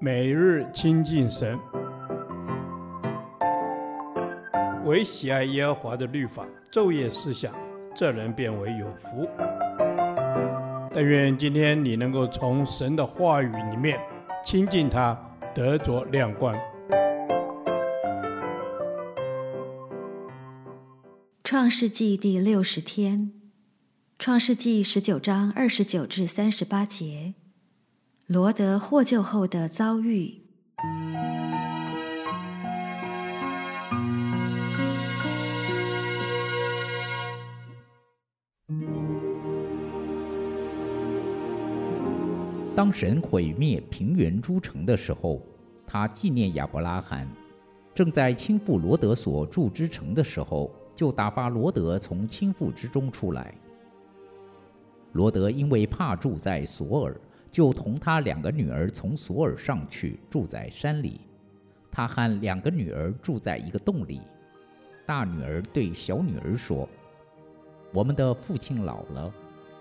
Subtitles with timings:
[0.00, 1.58] 每日亲近神，
[4.84, 7.54] 唯喜爱耶和华的律法，昼夜思想，
[7.94, 9.28] 这人便为有福。
[10.92, 13.98] 但愿今天你能够从神的话语里面
[14.44, 15.18] 亲近他，
[15.54, 16.56] 得着亮光。
[21.42, 23.32] 创世纪第六十天，
[24.18, 27.34] 创世纪十九章二十九至三十八节，
[28.26, 30.40] 罗德获救后的遭遇。
[42.74, 45.42] 当神毁灭平原诸城的时候，
[45.86, 47.28] 他纪念亚伯拉罕，
[47.94, 50.70] 正在倾覆罗德所住之城的时候。
[50.94, 53.52] 就打发罗德从倾覆之中出来。
[55.10, 57.20] 罗德因为怕住在索尔，
[57.54, 61.20] 就同他两个女儿从索尔上去住在山里。
[61.88, 64.22] 他和两个女儿住在一个洞里。
[65.06, 66.88] 大女儿对小女儿说
[67.94, 69.32] ：“我们的父亲老了，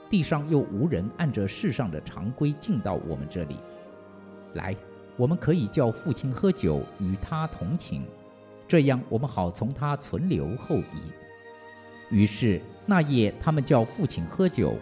[0.07, 3.57] 地上又无人按着世上的常规进到我们这里。
[4.53, 4.75] 来，
[5.17, 8.05] 我们可以叫父亲喝酒，与他同寝。”
[8.69, 12.11] 这样，我们好从他存留后裔。
[12.11, 14.75] 于是那夜，他们叫父亲喝酒，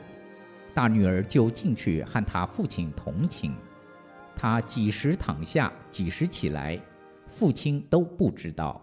[0.73, 3.53] 大女儿就进去和他父亲同寝。
[4.36, 6.80] 他几时躺下，几时起来，
[7.27, 8.81] 父亲都不知道。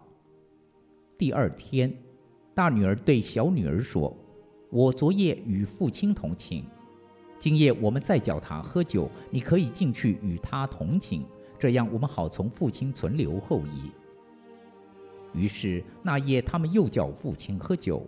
[1.16, 1.92] 第二天，
[2.54, 4.16] 大女儿对小女儿说
[4.70, 6.62] ：“我昨夜与父亲同寝，
[7.38, 11.24] 今夜我们再叫他喝酒，你可以进去与他同寝。
[11.58, 13.90] 这样，我们好从父亲存留后裔。”
[15.34, 18.06] 于是那夜，他们又叫父亲喝酒。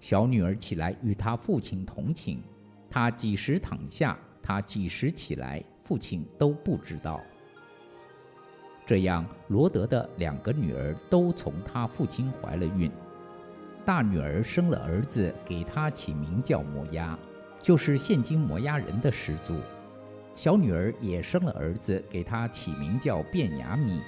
[0.00, 2.42] 小女儿起来与她父亲同寝，
[2.92, 7.18] 他几时躺下，他几时起来，父亲都不知道。
[8.84, 12.92] 这样，罗德的两个女儿都从他父亲怀了孕。
[13.82, 17.18] 大女儿生了儿子，给他起名叫摩押，
[17.58, 19.56] 就是现今摩押人的始祖。
[20.36, 24.02] 小女儿也生了儿子，给他起名叫便雅米。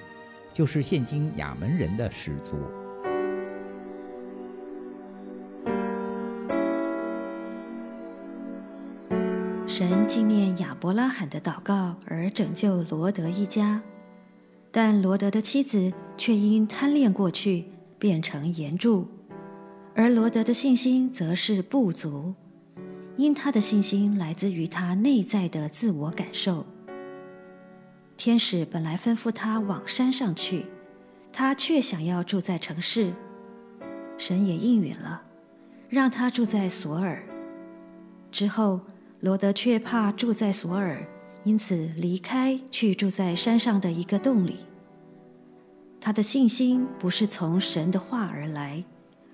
[0.53, 2.59] 就是现今亚门人的始祖。
[9.77, 13.83] 神纪念亚伯拉罕的祷告而拯救罗德一家，
[14.71, 17.65] 但罗德的妻子却因贪恋过去，
[17.99, 19.09] 变成盐柱，
[19.93, 22.33] 而罗德的信心则是不足，
[23.17, 26.65] 因他的信心来自于他内在的自我感受。
[28.17, 30.67] 天使本来吩咐他往山上去，
[31.33, 33.13] 他却想要住在城市。
[34.17, 35.23] 神也应允了，
[35.89, 37.21] 让他住在索尔。
[38.31, 38.81] 之后，
[39.25, 41.03] 罗德却怕住在索尔，
[41.45, 44.57] 因此离开，去住在山上的一个洞里。
[45.99, 48.85] 他的信心不是从神的话而来，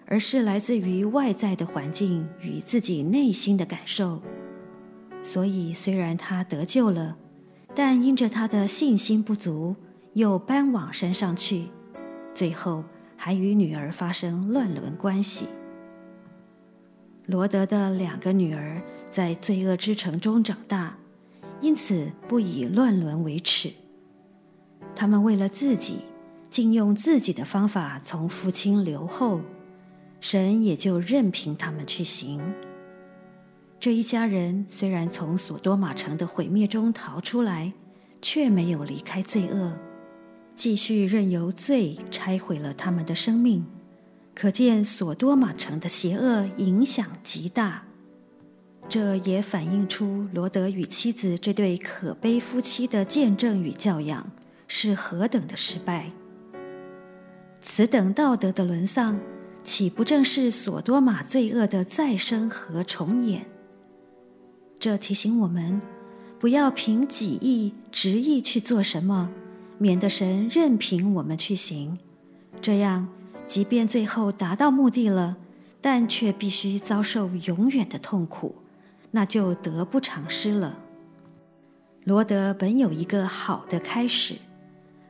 [0.06, 4.22] 而是来自于外在的环境与自己内心的感受。
[5.24, 7.16] 所以，虽然他得救了。
[7.74, 9.74] 但因着他的信心不足，
[10.12, 11.66] 又搬往山上去，
[12.32, 12.84] 最后
[13.16, 15.48] 还与女儿发生乱伦关系。
[17.30, 20.96] 罗德的两个女儿在罪恶之城中长大，
[21.60, 23.72] 因此不以乱伦为耻。
[24.96, 25.98] 他们为了自己，
[26.50, 29.40] 竟用自己的方法从父亲留后，
[30.20, 32.42] 神也就任凭他们去行。
[33.78, 37.72] 这一家人虽然从索多玛城的毁灭中逃出来，
[38.20, 39.72] 却没有离开罪恶，
[40.56, 43.64] 继续任由罪拆毁了他们的生命。
[44.34, 47.84] 可见索多玛城的邪恶影响极大。
[48.88, 54.30] 这也反映出罗德与妻子这对可悲夫妻的见证与教养
[54.66, 56.10] 是何等的失败。
[57.60, 59.20] 此等道德的沦丧，
[59.62, 63.46] 岂不正是索多玛罪恶的再生和重演？
[64.78, 65.80] 这提醒我们，
[66.40, 69.30] 不要凭己意、执意去做什么，
[69.78, 71.98] 免得神任凭我们去行。
[72.62, 73.06] 这样，
[73.50, 75.36] 即便最后达到目的了，
[75.80, 78.54] 但却必须遭受永远的痛苦，
[79.10, 80.78] 那就得不偿失了。
[82.04, 84.36] 罗德本有一个好的开始，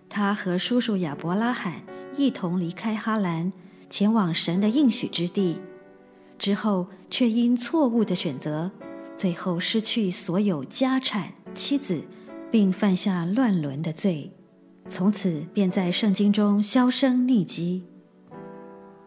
[0.08, 1.82] 他和叔叔亚伯拉罕
[2.16, 3.52] 一同离开哈兰，
[3.90, 5.60] 前往神的应许之地，
[6.38, 8.70] 之后却因错误的选择。
[9.19, 12.02] 最后失去所有家产、妻子，
[12.50, 14.32] 并犯下乱伦的罪，
[14.88, 17.82] 从此便在圣经中销声匿迹。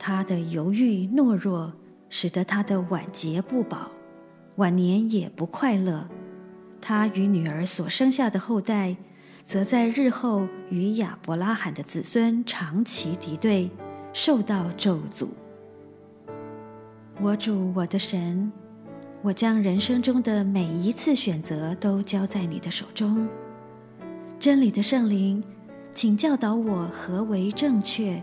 [0.06, 1.72] 他的犹豫懦弱，
[2.10, 3.90] 使得他的晚节不保，
[4.58, 6.06] 晚年也不快乐。
[6.82, 8.98] 他与女儿所生下的后代，
[9.46, 13.72] 则在日后与亚伯拉罕的子孙长期敌对，
[14.12, 15.30] 受到咒诅。
[17.22, 18.52] 我主我的神，
[19.22, 23.26] 我将人生中的每一次选择都交在你的手中。
[24.38, 25.42] 真理的圣灵，
[25.96, 28.22] 请教导我何为正确，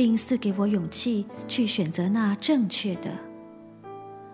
[0.00, 3.10] 并赐给我勇气去选择那正确的。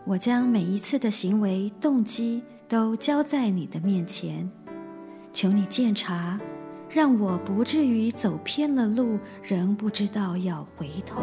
[0.04, 4.48] 我将每一次的行为动机都交在你的面前，
[5.32, 6.38] 求你鉴察，
[6.88, 11.20] 让我不至于走偏了路，仍不知道要回头。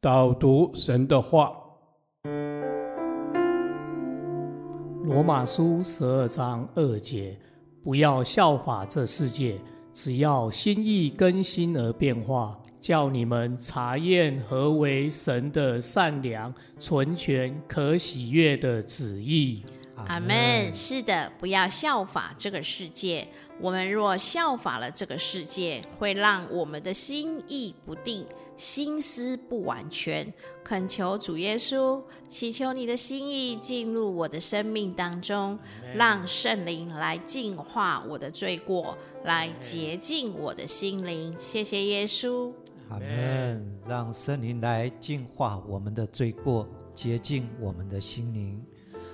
[0.00, 1.46] 导读神的话，
[5.12, 7.36] 《罗马书》十二章二节：
[7.84, 9.58] 不要效法这世界，
[9.92, 19.62] 只要心意更新而变化，叫你们查验何为神的善良、纯全、可喜悦的旨意。
[19.96, 20.72] 阿门。
[20.74, 23.26] 是的，不要效法这个世界。
[23.60, 28.26] 我们若效法了这个世界，会让我们的心意不定。
[28.56, 35.58] 心思不完全，恳求主耶稣，祈求你的心意进入我的生命当中，
[35.94, 41.34] 让圣灵来净化我的罪过，来洁净我的心灵。
[41.38, 42.52] 谢谢耶稣，
[42.88, 43.80] 阿门。
[43.88, 48.64] 让圣灵来净化我们的罪过，洁净我们的心灵，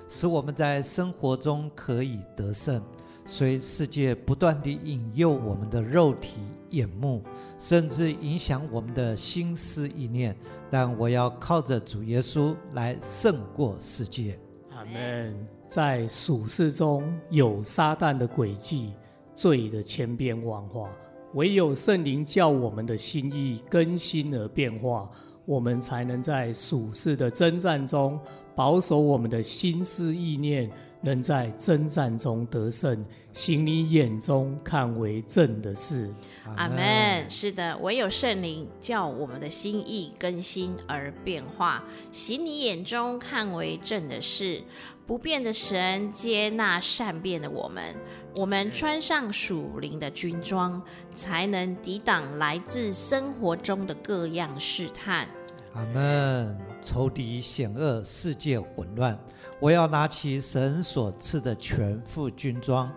[0.08, 2.82] 使我们在生活中可以得胜。
[3.26, 6.38] 随世界不断地引诱我们的肉体
[6.70, 7.22] 眼目，
[7.58, 10.34] 甚至影响我们的心思意念，
[10.70, 14.38] 但我要靠着主耶稣来胜过世界。
[14.70, 15.46] 阿门。
[15.68, 18.94] 在属世中有撒旦的诡计，
[19.34, 20.88] 罪的千变万化，
[21.34, 25.10] 唯有圣灵叫我们的心意更新而变化，
[25.44, 28.18] 我们才能在属世的征战中
[28.58, 30.68] 保守我们的心思意念。
[31.00, 36.12] 能在征战中得胜，行你眼中看为正的事。
[36.56, 37.24] 阿门。
[37.30, 44.60] 是的，唯有圣灵叫我们的心意更新而变化，行你眼中看为正的事。
[45.06, 47.94] 不变的神接纳善变的我们，
[48.34, 50.82] 我们穿上属灵的军装，
[51.14, 55.28] 才能抵挡来自生活中的各样试探。
[55.74, 56.58] 阿门。
[56.80, 59.18] 仇敌险恶，世界混乱。
[59.60, 62.90] 我要拿起神所赐的全副军装，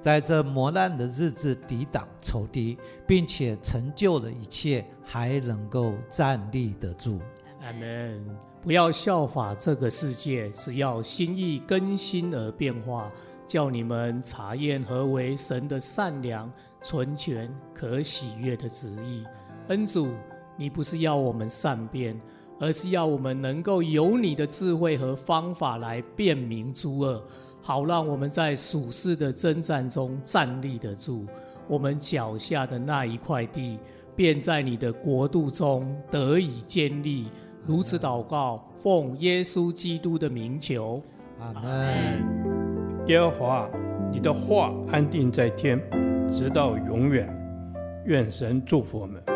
[0.00, 7.20] 在这磨难的日子抵挡仇敌，并且成就了一切，还能够站立得住。
[7.62, 8.24] 阿门。
[8.62, 13.12] 不要效法这个世界，只要心意更新而变化，
[13.46, 16.50] 叫你们查验何为神的善良、
[16.82, 19.24] 纯全、可喜悦的旨意。
[19.68, 20.08] 恩主，
[20.56, 22.20] 你不是要我们善变。
[22.58, 27.22] 而是要我们能够有你的智慧和方法来辨明诸恶，
[27.60, 31.26] 好让我们在属世的征战中站立得住。
[31.68, 33.78] 我们脚下的那一块地，
[34.14, 37.26] 便在你的国度中得以建立。
[37.66, 41.02] 如此祷告，奉耶稣基督的名求，
[41.38, 43.04] 阿门。
[43.06, 43.70] 耶和华，
[44.10, 45.78] 你的话安定在天，
[46.32, 47.28] 直到永远。
[48.06, 49.35] 愿神祝福我们。